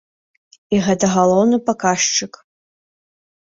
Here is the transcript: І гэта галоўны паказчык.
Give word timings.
І 0.77 0.79
гэта 0.85 1.09
галоўны 1.15 1.59
паказчык. 1.67 2.33